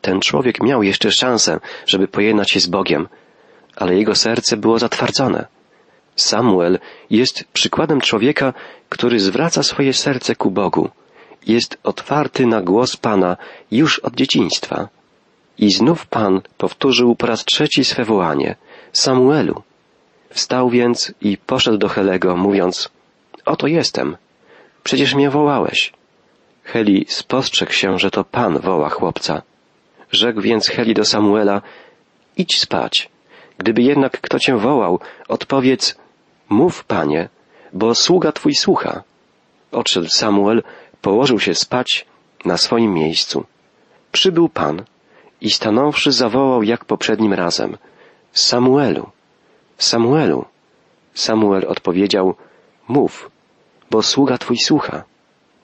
Ten 0.00 0.20
człowiek 0.20 0.62
miał 0.62 0.82
jeszcze 0.82 1.10
szansę, 1.10 1.60
żeby 1.86 2.08
pojednać 2.08 2.50
się 2.50 2.60
z 2.60 2.66
Bogiem, 2.66 3.08
ale 3.76 3.94
jego 3.96 4.14
serce 4.14 4.56
było 4.56 4.78
zatwardzone. 4.78 5.46
Samuel 6.16 6.78
jest 7.10 7.44
przykładem 7.52 8.00
człowieka, 8.00 8.54
który 8.88 9.20
zwraca 9.20 9.62
swoje 9.62 9.92
serce 9.92 10.36
ku 10.36 10.50
Bogu. 10.50 10.90
Jest 11.46 11.78
otwarty 11.82 12.46
na 12.46 12.62
głos 12.62 12.96
Pana 12.96 13.36
już 13.70 13.98
od 13.98 14.14
dzieciństwa. 14.14 14.88
I 15.58 15.72
znów 15.72 16.06
Pan 16.06 16.40
powtórzył 16.58 17.16
po 17.16 17.26
raz 17.26 17.44
trzeci 17.44 17.84
swe 17.84 18.04
wołanie. 18.04 18.56
Samuelu. 18.92 19.62
Wstał 20.30 20.70
więc 20.70 21.14
i 21.20 21.38
poszedł 21.38 21.78
do 21.78 21.88
Helego, 21.88 22.36
mówiąc, 22.36 22.88
oto 23.44 23.66
jestem. 23.66 24.16
Przecież 24.82 25.14
mnie 25.14 25.30
wołałeś. 25.30 25.92
Heli 26.64 27.06
spostrzegł 27.08 27.72
się, 27.72 27.98
że 27.98 28.10
to 28.10 28.24
Pan 28.24 28.58
woła 28.58 28.88
chłopca. 28.88 29.42
Rzekł 30.10 30.40
więc 30.40 30.68
Heli 30.68 30.94
do 30.94 31.04
Samuela, 31.04 31.62
idź 32.36 32.60
spać. 32.60 33.10
Gdyby 33.58 33.82
jednak 33.82 34.20
kto 34.20 34.38
cię 34.38 34.56
wołał, 34.56 35.00
odpowiedz, 35.28 35.98
mów, 36.48 36.84
panie, 36.84 37.28
bo 37.72 37.94
sługa 37.94 38.32
twój 38.32 38.54
słucha. 38.54 39.02
Odszedł 39.72 40.08
Samuel, 40.08 40.62
położył 41.02 41.40
się 41.40 41.54
spać 41.54 42.06
na 42.44 42.56
swoim 42.56 42.94
miejscu. 42.94 43.44
Przybył 44.12 44.48
Pan 44.48 44.84
i 45.40 45.50
stanąwszy 45.50 46.12
zawołał 46.12 46.62
jak 46.62 46.84
poprzednim 46.84 47.32
razem, 47.32 47.76
Samuelu, 48.32 49.10
Samuelu. 49.78 50.44
Samuel 51.14 51.64
odpowiedział, 51.68 52.34
mów, 52.88 53.30
bo 53.92 54.02
sługa 54.02 54.38
twój 54.38 54.58
słucha. 54.58 55.04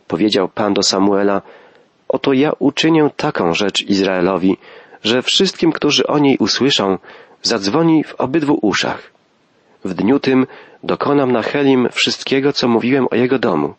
Powiedział 0.07 0.49
Pan 0.49 0.75
do 0.75 0.83
Samuela, 0.83 1.43
oto 2.09 2.33
ja 2.33 2.51
uczynię 2.59 3.11
taką 3.17 3.55
rzecz 3.55 3.83
Izraelowi, 3.83 4.57
że 5.05 5.23
wszystkim, 5.23 5.73
którzy 5.73 6.07
o 6.07 6.19
niej 6.19 6.37
usłyszą, 6.39 6.99
zadzwoni 7.43 8.05
w 8.05 8.15
obydwu 8.15 8.59
uszach. 8.63 9.01
W 9.85 9.95
dniu 9.95 10.21
tym 10.21 10.47
dokonam 10.83 11.33
na 11.33 11.43
Helim 11.43 11.89
wszystkiego, 11.93 12.53
co 12.53 12.69
mówiłem 12.69 13.07
o 13.11 13.15
jego 13.15 13.39
domu, 13.39 13.75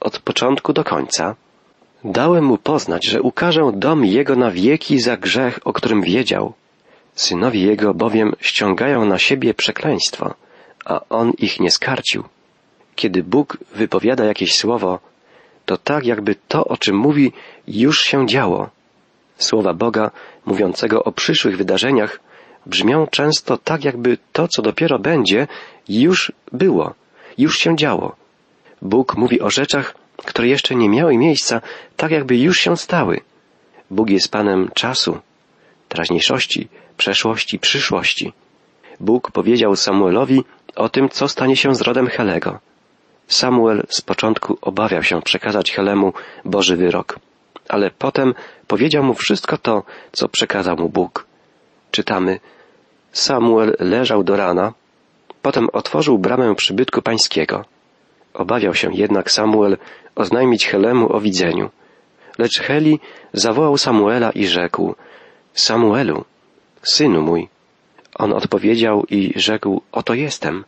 od 0.00 0.18
początku 0.18 0.72
do 0.72 0.84
końca. 0.84 1.34
Dałem 2.04 2.44
mu 2.44 2.58
poznać, 2.58 3.06
że 3.06 3.22
ukażę 3.22 3.72
dom 3.74 4.04
jego 4.04 4.36
na 4.36 4.50
wieki 4.50 5.00
za 5.00 5.16
grzech, 5.16 5.58
o 5.64 5.72
którym 5.72 6.02
wiedział. 6.02 6.52
Synowie 7.14 7.60
jego 7.60 7.94
bowiem 7.94 8.32
ściągają 8.40 9.04
na 9.04 9.18
siebie 9.18 9.54
przekleństwo, 9.54 10.34
a 10.84 11.00
on 11.08 11.32
ich 11.38 11.60
nie 11.60 11.70
skarcił. 11.70 12.24
Kiedy 12.94 13.22
Bóg 13.22 13.58
wypowiada 13.74 14.24
jakieś 14.24 14.54
słowo, 14.54 14.98
to 15.66 15.76
tak 15.76 16.06
jakby 16.06 16.36
to, 16.48 16.64
o 16.64 16.76
czym 16.76 16.96
mówi, 16.96 17.32
już 17.68 18.00
się 18.00 18.26
działo. 18.26 18.70
Słowa 19.38 19.74
Boga, 19.74 20.10
mówiącego 20.46 21.04
o 21.04 21.12
przyszłych 21.12 21.56
wydarzeniach, 21.56 22.20
brzmią 22.66 23.06
często 23.06 23.56
tak, 23.56 23.84
jakby 23.84 24.18
to, 24.32 24.48
co 24.48 24.62
dopiero 24.62 24.98
będzie, 24.98 25.46
już 25.88 26.32
było, 26.52 26.94
już 27.38 27.58
się 27.58 27.76
działo. 27.76 28.16
Bóg 28.82 29.16
mówi 29.16 29.40
o 29.40 29.50
rzeczach, 29.50 29.94
które 30.16 30.48
jeszcze 30.48 30.74
nie 30.74 30.88
miały 30.88 31.16
miejsca, 31.16 31.60
tak 31.96 32.10
jakby 32.10 32.38
już 32.38 32.58
się 32.58 32.76
stały. 32.76 33.20
Bóg 33.90 34.10
jest 34.10 34.30
Panem 34.30 34.70
czasu, 34.74 35.18
teraźniejszości, 35.88 36.68
przeszłości, 36.96 37.58
przyszłości. 37.58 38.32
Bóg 39.00 39.30
powiedział 39.30 39.76
Samuelowi 39.76 40.44
o 40.76 40.88
tym, 40.88 41.08
co 41.08 41.28
stanie 41.28 41.56
się 41.56 41.74
z 41.74 41.80
rodem 41.80 42.06
Helego. 42.06 42.58
Samuel 43.28 43.82
z 43.88 44.00
początku 44.00 44.58
obawiał 44.62 45.02
się 45.02 45.22
przekazać 45.22 45.72
Helemu 45.72 46.12
Boży 46.44 46.76
wyrok, 46.76 47.18
ale 47.68 47.90
potem 47.90 48.34
powiedział 48.66 49.04
mu 49.04 49.14
wszystko 49.14 49.58
to, 49.58 49.82
co 50.12 50.28
przekazał 50.28 50.76
mu 50.76 50.88
Bóg. 50.88 51.26
Czytamy, 51.90 52.40
Samuel 53.12 53.76
leżał 53.78 54.24
do 54.24 54.36
rana, 54.36 54.72
potem 55.42 55.68
otworzył 55.72 56.18
bramę 56.18 56.54
przybytku 56.54 57.02
pańskiego. 57.02 57.64
Obawiał 58.34 58.74
się 58.74 58.90
jednak 58.92 59.30
Samuel 59.30 59.76
oznajmić 60.14 60.66
Helemu 60.66 61.12
o 61.16 61.20
widzeniu. 61.20 61.70
Lecz 62.38 62.60
Heli 62.60 63.00
zawołał 63.32 63.78
Samuela 63.78 64.30
i 64.30 64.46
rzekł, 64.46 64.94
Samuelu, 65.54 66.24
synu 66.82 67.22
mój. 67.22 67.48
On 68.14 68.32
odpowiedział 68.32 69.04
i 69.10 69.32
rzekł, 69.36 69.82
oto 69.92 70.14
jestem. 70.14 70.64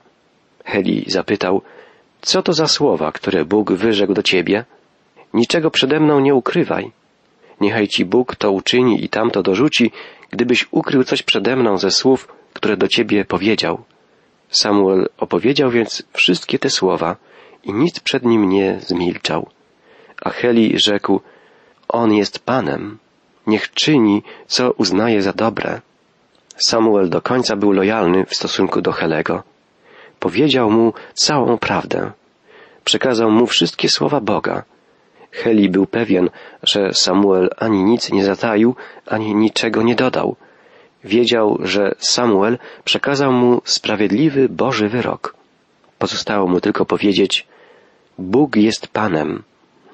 Heli 0.65 1.05
zapytał, 1.07 1.63
co 2.27 2.43
to 2.43 2.53
za 2.53 2.69
słowa, 2.69 3.13
które 3.13 3.45
Bóg 3.45 3.73
wyrzekł 3.73 4.15
do 4.15 4.23
ciebie? 4.23 4.65
Niczego 5.35 5.71
przede 5.71 6.01
mną 6.01 6.21
nie 6.21 6.35
ukrywaj. 6.35 6.93
Niechaj 7.61 7.89
ci 7.89 8.05
Bóg 8.05 8.37
to 8.37 8.53
uczyni 8.53 9.05
i 9.05 9.09
tamto 9.09 9.43
dorzuci, 9.43 9.93
gdybyś 10.31 10.67
ukrył 10.71 11.05
coś 11.05 11.23
przede 11.23 11.57
mną 11.57 11.79
ze 11.79 11.91
słów, 11.91 12.29
które 12.53 12.77
do 12.77 12.89
ciebie 12.89 13.25
powiedział. 13.25 13.83
Samuel 14.51 15.09
opowiedział 15.19 15.71
więc 15.71 16.03
wszystkie 16.13 16.59
te 16.59 16.71
słowa 16.71 17.17
i 17.65 17.73
nic 17.73 18.01
przed 18.01 18.23
nim 18.25 18.49
nie 18.49 18.79
zmilczał. 18.81 19.49
A 20.23 20.31
Heli 20.31 20.79
rzekł, 20.79 21.21
On 21.89 22.13
jest 22.13 22.39
Panem, 22.39 22.99
niech 23.47 23.75
czyni, 23.75 24.23
co 24.47 24.73
uznaje 24.73 25.23
za 25.23 25.33
dobre. 25.33 25.81
Samuel 26.57 27.09
do 27.11 27.23
końca 27.23 27.57
był 27.57 27.73
lojalny 27.73 28.25
w 28.27 28.35
stosunku 28.35 28.83
do 28.83 28.93
Helego. 28.93 29.56
Powiedział 30.27 30.71
mu 30.71 30.93
całą 31.15 31.59
prawdę. 31.59 32.11
Przekazał 32.85 33.31
mu 33.31 33.47
wszystkie 33.47 33.89
słowa 33.89 34.21
Boga. 34.21 34.63
Heli 35.31 35.69
był 35.69 35.87
pewien, 35.87 36.31
że 36.63 36.95
Samuel 36.95 37.51
ani 37.57 37.85
nic 37.85 38.13
nie 38.13 38.25
zataił, 38.25 38.75
ani 39.07 39.35
niczego 39.35 39.83
nie 39.83 39.95
dodał. 39.95 40.37
wiedział, 41.05 41.59
że 41.63 41.95
Samuel 41.99 42.59
przekazał 42.85 43.33
mu 43.33 43.63
sprawiedliwy 43.65 44.49
Boży 44.49 44.89
wyrok. 44.89 45.35
Pozostało 45.99 46.49
mu 46.49 46.61
tylko 46.61 46.85
powiedzieć, 46.85 47.47
Bóg 48.19 48.57
jest 48.57 48.89
Panem, 48.89 49.43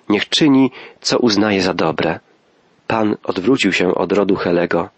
niech 0.09 0.29
czyni, 0.29 0.71
co 1.01 1.19
uznaje 1.19 1.63
za 1.63 1.75
dobre. 1.75 2.21
Pan 2.87 3.17
odwrócił 3.25 3.73
się 3.73 3.95
od 3.95 4.13
rodu 4.13 4.37
Helego 4.37 4.89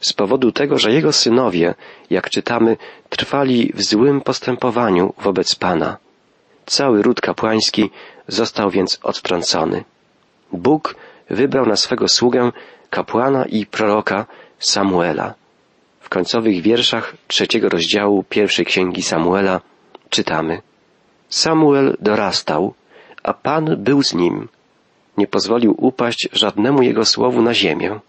z 0.00 0.12
powodu 0.12 0.52
tego, 0.52 0.78
że 0.78 0.92
jego 0.92 1.12
synowie, 1.12 1.74
jak 2.10 2.30
czytamy, 2.30 2.76
trwali 3.08 3.72
w 3.74 3.82
złym 3.82 4.20
postępowaniu 4.20 5.14
wobec 5.18 5.54
Pana. 5.54 5.96
Cały 6.66 7.02
ród 7.02 7.20
kapłański 7.20 7.90
został 8.28 8.70
więc 8.70 8.98
odtrącony. 9.02 9.84
Bóg 10.52 10.94
wybrał 11.30 11.66
na 11.66 11.76
swego 11.76 12.08
sługę 12.08 12.52
kapłana 12.90 13.44
i 13.44 13.66
proroka 13.66 14.26
Samuela. 14.58 15.34
W 16.00 16.08
końcowych 16.08 16.62
wierszach 16.62 17.14
trzeciego 17.28 17.68
rozdziału 17.68 18.24
pierwszej 18.28 18.66
księgi 18.66 19.02
Samuela 19.02 19.60
czytamy 20.10 20.62
Samuel 21.28 21.96
dorastał, 22.00 22.74
a 23.22 23.32
Pan 23.34 23.76
był 23.78 24.02
z 24.02 24.14
nim. 24.14 24.48
Nie 25.18 25.26
pozwolił 25.26 25.74
upaść 25.78 26.28
żadnemu 26.32 26.82
jego 26.82 27.04
słowu 27.04 27.42
na 27.42 27.54
ziemię. 27.54 28.00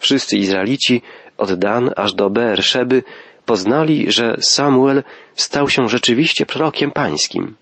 Wszyscy 0.00 0.36
Izraelici 0.36 1.02
od 1.38 1.54
Dan 1.54 1.90
aż 1.96 2.14
do 2.14 2.30
Beerszeby 2.30 3.02
poznali, 3.46 4.12
że 4.12 4.36
Samuel 4.40 5.02
stał 5.34 5.68
się 5.68 5.88
rzeczywiście 5.88 6.46
prorokiem 6.46 6.90
pańskim. 6.90 7.54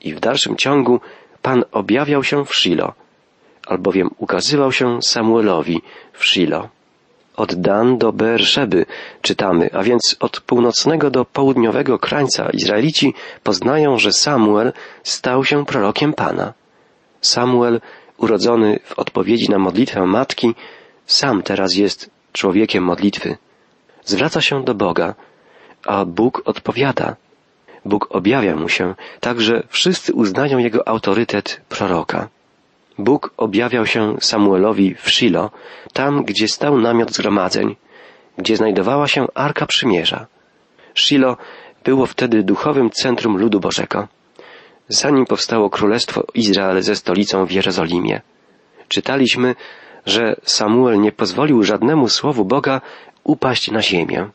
I 0.00 0.14
w 0.14 0.20
dalszym 0.20 0.56
ciągu 0.56 1.00
Pan 1.42 1.64
objawiał 1.72 2.24
się 2.24 2.44
w 2.44 2.54
Shilo, 2.54 2.92
albowiem 3.66 4.10
ukazywał 4.18 4.72
się 4.72 5.02
Samuelowi 5.02 5.82
w 6.12 6.24
Shilo. 6.26 6.68
Od 7.36 7.54
Dan 7.54 7.98
do 7.98 8.12
Beerszeby 8.12 8.86
czytamy, 9.22 9.70
a 9.72 9.82
więc 9.82 10.16
od 10.20 10.40
północnego 10.40 11.10
do 11.10 11.24
południowego 11.24 11.98
krańca 11.98 12.50
Izraelici 12.50 13.14
poznają, 13.42 13.98
że 13.98 14.12
Samuel 14.12 14.72
stał 15.02 15.44
się 15.44 15.66
prorokiem 15.66 16.12
Pana. 16.12 16.52
Samuel, 17.20 17.80
urodzony 18.16 18.78
w 18.84 18.98
odpowiedzi 18.98 19.50
na 19.50 19.58
modlitwę 19.58 20.06
matki, 20.06 20.54
sam 21.08 21.42
teraz 21.42 21.74
jest 21.74 22.10
człowiekiem 22.32 22.84
modlitwy. 22.84 23.36
Zwraca 24.04 24.40
się 24.40 24.64
do 24.64 24.74
Boga, 24.74 25.14
a 25.86 26.04
Bóg 26.04 26.42
odpowiada. 26.44 27.16
Bóg 27.84 28.06
objawia 28.10 28.56
mu 28.56 28.68
się, 28.68 28.94
tak 29.20 29.40
że 29.40 29.62
wszyscy 29.68 30.14
uznają 30.14 30.58
jego 30.58 30.88
autorytet 30.88 31.60
proroka. 31.68 32.28
Bóg 32.98 33.32
objawiał 33.36 33.86
się 33.86 34.16
Samuelowi 34.20 34.94
w 34.94 35.10
Shilo, 35.10 35.50
tam 35.92 36.24
gdzie 36.24 36.48
stał 36.48 36.80
namiot 36.80 37.10
zgromadzeń, 37.10 37.76
gdzie 38.38 38.56
znajdowała 38.56 39.08
się 39.08 39.26
Arka 39.34 39.66
Przymierza. 39.66 40.26
Shilo 40.94 41.36
było 41.84 42.06
wtedy 42.06 42.42
duchowym 42.42 42.90
centrum 42.90 43.38
ludu 43.38 43.60
Bożego. 43.60 44.08
Zanim 44.88 45.26
powstało 45.26 45.70
Królestwo 45.70 46.24
Izrael 46.34 46.82
ze 46.82 46.96
stolicą 46.96 47.46
w 47.46 47.52
Jerozolimie. 47.52 48.20
Czytaliśmy, 48.88 49.54
że 50.08 50.36
Samuel 50.42 51.00
nie 51.00 51.12
pozwolił 51.12 51.62
żadnemu 51.62 52.08
słowu 52.08 52.44
Boga 52.44 52.80
upaść 53.24 53.70
na 53.70 53.82
ziemię. 53.82 54.28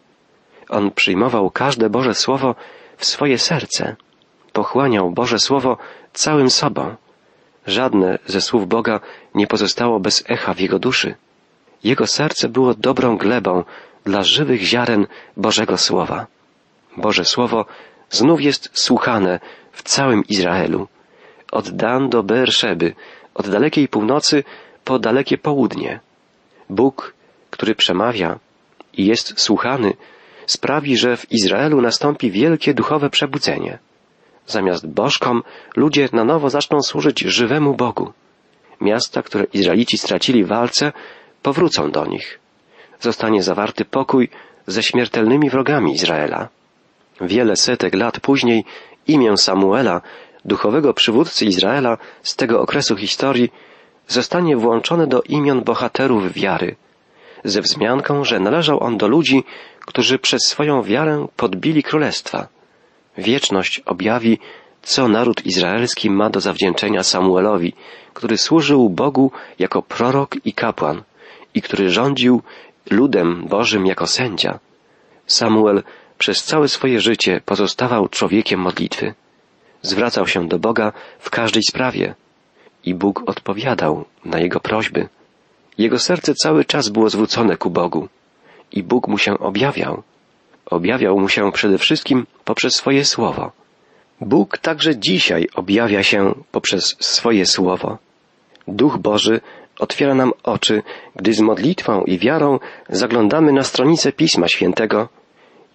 On 0.69 0.91
przyjmował 0.91 1.49
każde 1.49 1.89
Boże 1.89 2.15
Słowo 2.15 2.55
w 2.97 3.05
swoje 3.05 3.37
serce, 3.37 3.95
pochłaniał 4.53 5.11
Boże 5.11 5.39
Słowo 5.39 5.77
całym 6.13 6.49
sobą. 6.49 6.95
Żadne 7.67 8.19
ze 8.25 8.41
słów 8.41 8.67
Boga 8.67 8.99
nie 9.35 9.47
pozostało 9.47 9.99
bez 9.99 10.23
echa 10.29 10.53
w 10.53 10.59
jego 10.59 10.79
duszy. 10.79 11.15
Jego 11.83 12.07
serce 12.07 12.49
było 12.49 12.73
dobrą 12.73 13.17
glebą 13.17 13.63
dla 14.05 14.23
żywych 14.23 14.61
ziaren 14.61 15.07
Bożego 15.37 15.77
Słowa. 15.77 16.27
Boże 16.97 17.25
Słowo 17.25 17.65
znów 18.09 18.41
jest 18.41 18.69
słuchane 18.73 19.39
w 19.71 19.83
całym 19.83 20.23
Izraelu. 20.27 20.87
Od 21.51 21.69
Dan 21.69 22.09
do 22.09 22.23
Beerszeby, 22.23 22.95
od 23.33 23.49
dalekiej 23.49 23.87
północy 23.87 24.43
po 24.83 24.99
dalekie 24.99 25.37
południe. 25.37 25.99
Bóg, 26.69 27.13
który 27.49 27.75
przemawia 27.75 28.39
i 28.93 29.05
jest 29.05 29.33
słuchany, 29.39 29.93
sprawi, 30.45 30.97
że 30.97 31.17
w 31.17 31.31
Izraelu 31.31 31.81
nastąpi 31.81 32.31
wielkie 32.31 32.73
duchowe 32.73 33.09
przebudzenie. 33.09 33.79
Zamiast 34.47 34.87
bożkom 34.87 35.43
ludzie 35.75 36.09
na 36.13 36.23
nowo 36.23 36.49
zaczną 36.49 36.81
służyć 36.81 37.19
żywemu 37.19 37.73
Bogu. 37.73 38.13
Miasta, 38.81 39.21
które 39.21 39.43
Izraelici 39.53 39.97
stracili 39.97 40.43
w 40.43 40.47
walce, 40.47 40.91
powrócą 41.41 41.91
do 41.91 42.05
nich. 42.05 42.39
Zostanie 42.99 43.43
zawarty 43.43 43.85
pokój 43.85 44.29
ze 44.67 44.83
śmiertelnymi 44.83 45.49
wrogami 45.49 45.93
Izraela. 45.93 46.49
Wiele 47.21 47.55
setek 47.55 47.95
lat 47.95 48.19
później 48.19 48.65
imię 49.07 49.37
Samuela, 49.37 50.01
duchowego 50.45 50.93
przywódcy 50.93 51.45
Izraela 51.45 51.97
z 52.23 52.35
tego 52.35 52.61
okresu 52.61 52.95
historii, 52.95 53.51
zostanie 54.07 54.57
włączony 54.57 55.07
do 55.07 55.21
imion 55.21 55.61
bohaterów 55.61 56.33
wiary, 56.33 56.75
ze 57.43 57.61
wzmianką, 57.61 58.23
że 58.23 58.39
należał 58.39 58.83
on 58.83 58.97
do 58.97 59.07
ludzi, 59.07 59.43
którzy 59.79 60.19
przez 60.19 60.41
swoją 60.45 60.83
wiarę 60.83 61.27
podbili 61.35 61.83
królestwa. 61.83 62.47
Wieczność 63.17 63.79
objawi, 63.79 64.39
co 64.81 65.07
naród 65.07 65.45
izraelski 65.45 66.09
ma 66.09 66.29
do 66.29 66.41
zawdzięczenia 66.41 67.03
Samuelowi, 67.03 67.73
który 68.13 68.37
służył 68.37 68.89
Bogu 68.89 69.31
jako 69.59 69.81
prorok 69.81 70.35
i 70.45 70.53
kapłan 70.53 71.03
i 71.53 71.61
który 71.61 71.89
rządził 71.89 72.41
ludem 72.89 73.45
Bożym 73.47 73.85
jako 73.85 74.07
sędzia. 74.07 74.59
Samuel 75.27 75.83
przez 76.17 76.43
całe 76.43 76.67
swoje 76.67 76.99
życie 76.99 77.41
pozostawał 77.45 78.07
człowiekiem 78.07 78.59
modlitwy. 78.59 79.13
Zwracał 79.81 80.27
się 80.27 80.47
do 80.47 80.59
Boga 80.59 80.93
w 81.19 81.29
każdej 81.29 81.63
sprawie, 81.63 82.15
i 82.83 82.93
Bóg 82.95 83.23
odpowiadał 83.29 84.05
na 84.25 84.39
jego 84.39 84.59
prośby. 84.59 85.09
Jego 85.77 85.99
serce 85.99 86.33
cały 86.35 86.65
czas 86.65 86.89
było 86.89 87.09
zwrócone 87.09 87.57
ku 87.57 87.69
Bogu 87.69 88.07
i 88.71 88.83
Bóg 88.83 89.07
mu 89.07 89.17
się 89.17 89.39
objawiał. 89.39 90.03
Objawiał 90.65 91.19
mu 91.19 91.29
się 91.29 91.51
przede 91.51 91.77
wszystkim 91.77 92.25
poprzez 92.45 92.75
swoje 92.75 93.05
słowo. 93.05 93.51
Bóg 94.21 94.57
także 94.57 94.97
dzisiaj 94.97 95.47
objawia 95.55 96.03
się 96.03 96.33
poprzez 96.51 96.95
swoje 96.99 97.45
słowo. 97.45 97.97
Duch 98.67 98.97
Boży 98.97 99.41
otwiera 99.79 100.15
nam 100.15 100.31
oczy, 100.43 100.83
gdy 101.15 101.33
z 101.33 101.39
modlitwą 101.39 102.03
i 102.03 102.17
wiarą 102.17 102.59
zaglądamy 102.89 103.51
na 103.51 103.63
stronnicę 103.63 104.11
Pisma 104.11 104.47
Świętego 104.47 105.09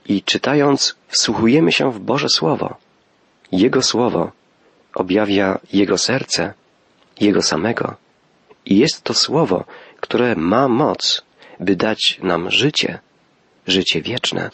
i 0.07 0.23
czytając 0.23 0.97
wsłuchujemy 1.09 1.73
się 1.73 1.93
w 1.93 2.01
Boże 2.01 2.29
Słowo. 2.29 2.77
Jego 3.53 3.83
Słowo 3.83 4.31
objawia 4.95 5.59
Jego 5.73 5.99
serce 5.99 6.55
jego 7.21 7.43
samego. 7.43 7.97
I 8.67 8.79
jest 8.79 9.03
to 9.03 9.15
słowo, 9.15 9.65
które 10.01 10.37
ma 10.37 10.69
moc, 10.69 11.23
by 11.61 11.77
dać 11.77 12.19
nam 12.23 12.51
życie, 12.51 12.99
życie 13.67 14.03
wieczne. 14.03 14.51